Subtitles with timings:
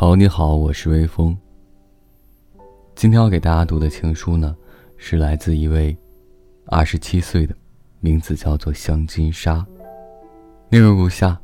[0.00, 1.36] 好，你好，我是微风。
[2.94, 4.56] 今天要给大家读的情书呢，
[4.96, 5.94] 是来自一位
[6.64, 7.54] 二十七岁的，
[8.00, 9.62] 名字叫做香金沙。
[10.70, 11.38] 内容如下：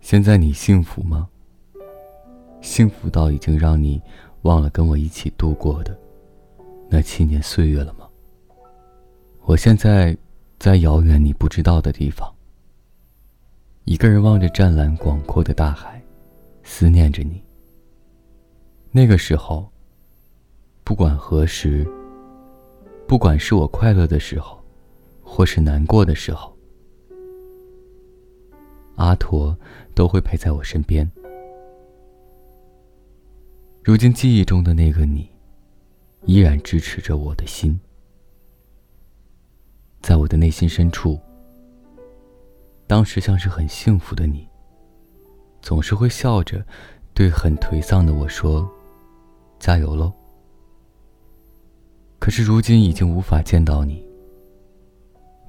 [0.00, 1.28] 现在你幸福吗？
[2.60, 4.00] 幸福到已经让你
[4.42, 5.98] 忘了跟我一起度过的
[6.88, 8.06] 那七年岁月了吗？
[9.40, 10.16] 我现在
[10.60, 12.32] 在遥远你不知道的地方，
[13.86, 16.00] 一个人望着湛蓝广阔的大海。
[16.64, 17.40] 思念着你。
[18.90, 19.70] 那个时候，
[20.82, 21.86] 不管何时，
[23.06, 24.60] 不管是我快乐的时候，
[25.22, 26.56] 或是难过的时候，
[28.96, 29.56] 阿陀
[29.94, 31.08] 都会陪在我身边。
[33.82, 35.28] 如今记忆中的那个你，
[36.24, 37.78] 依然支持着我的心，
[40.00, 41.20] 在我的内心深处，
[42.86, 44.48] 当时像是很幸福的你。
[45.64, 46.62] 总是会笑着，
[47.14, 48.70] 对很颓丧的我说
[49.58, 50.12] ：“加油喽！”
[52.20, 54.06] 可是如今已经无法见到你，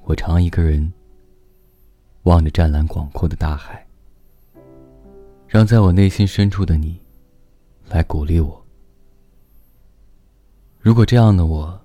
[0.04, 0.90] 我常一个人
[2.22, 3.86] 望着湛蓝广阔的大海，
[5.46, 6.98] 让在我内心深处的你
[7.86, 8.64] 来鼓励我。
[10.80, 11.78] 如果这样的我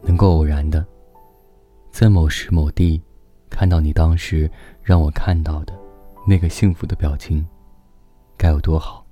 [0.00, 0.82] 能够偶然的
[1.90, 2.98] 在某时某地
[3.50, 4.50] 看到你当时
[4.82, 5.77] 让我看到的。
[6.28, 7.42] 那个幸福的表情，
[8.36, 9.02] 该有多好！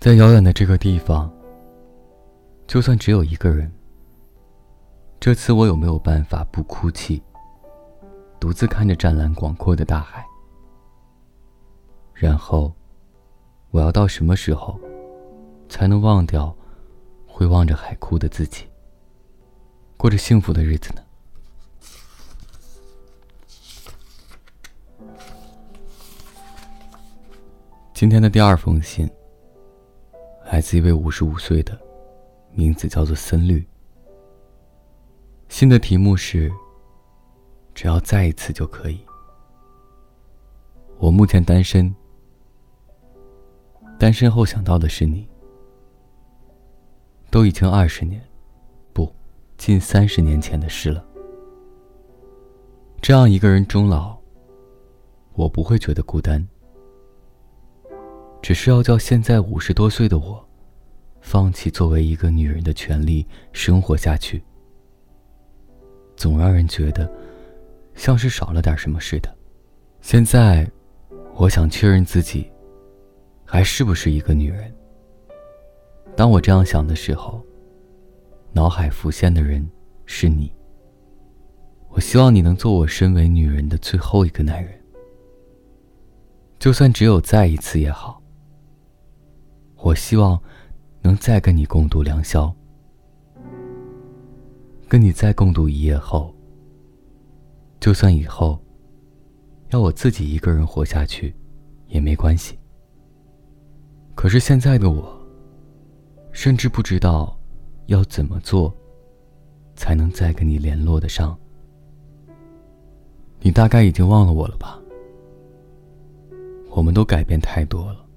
[0.00, 1.32] 在遥远的这个地方，
[2.66, 3.70] 就算只有一个人，
[5.20, 7.22] 这次我有没有办法不哭泣，
[8.40, 10.26] 独自看着湛蓝广阔的大海？
[12.12, 12.72] 然后，
[13.70, 14.76] 我要到什么时候，
[15.68, 16.52] 才能忘掉
[17.28, 18.66] 会望着海哭的自己，
[19.96, 21.02] 过着幸福的日子呢？
[27.98, 29.10] 今天的第二封信，
[30.52, 31.76] 来自一位五十五岁的，
[32.52, 33.66] 名字叫做森绿。
[35.48, 36.48] 信的题目是：
[37.74, 39.00] 只要再一次就可以。
[40.98, 41.92] 我目前单身，
[43.98, 45.26] 单身后想到的是你。
[47.32, 48.22] 都已经二十年，
[48.92, 49.12] 不，
[49.56, 51.04] 近三十年前的事了。
[53.02, 54.16] 这样一个人终老，
[55.34, 56.48] 我不会觉得孤单。
[58.40, 60.42] 只是要叫现在五十多岁的我，
[61.20, 64.42] 放弃作为一个女人的权利，生活下去，
[66.16, 67.10] 总让人觉得
[67.94, 69.36] 像是少了点什么似的。
[70.00, 70.70] 现在，
[71.34, 72.50] 我想确认自己
[73.44, 74.72] 还是不是一个女人。
[76.16, 77.44] 当我这样想的时候，
[78.52, 79.68] 脑海浮现的人
[80.06, 80.50] 是你。
[81.90, 84.72] 我希望你能做我身为女人的最后一个男人，
[86.58, 88.22] 就算只有再一次也好。
[89.80, 90.40] 我希望
[91.02, 92.52] 能再跟你共度良宵，
[94.88, 96.34] 跟你再共度一夜后，
[97.78, 98.58] 就算以后
[99.70, 101.34] 要我自己一个人活下去，
[101.86, 102.58] 也没关系。
[104.16, 105.16] 可是现在的我，
[106.32, 107.38] 甚至不知道
[107.86, 108.74] 要怎么做，
[109.76, 111.38] 才能再跟你联络得上。
[113.40, 114.76] 你大概已经忘了我了吧？
[116.70, 118.07] 我们都改变太多了。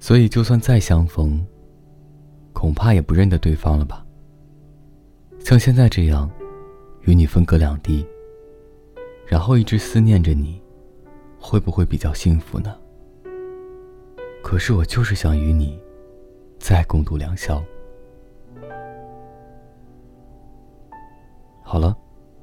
[0.00, 1.46] 所以，就算再相逢，
[2.54, 4.04] 恐怕也不认得对方了吧？
[5.40, 6.28] 像现在这样，
[7.02, 8.06] 与你分隔两地，
[9.26, 10.60] 然后一直思念着你，
[11.38, 12.74] 会不会比较幸福呢？
[14.42, 15.78] 可是我就是想与你
[16.58, 17.62] 再共度良宵。
[21.62, 21.94] 好了，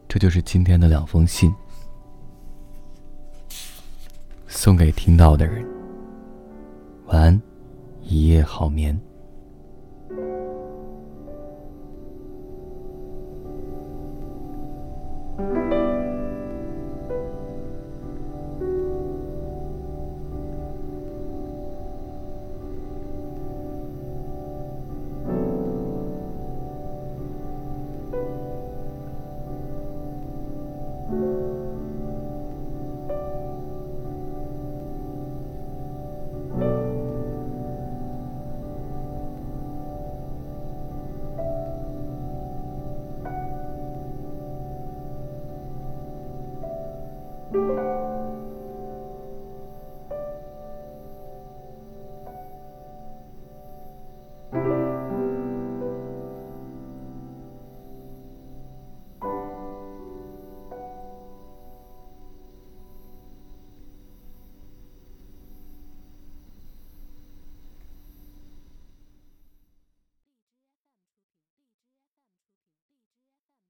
[0.08, 1.54] 这就是今天的两封信，
[4.48, 5.68] 送给听到的人。
[7.08, 7.42] 晚安，
[8.10, 9.07] 一夜好眠。